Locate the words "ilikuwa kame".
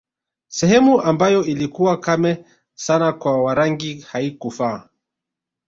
1.45-2.45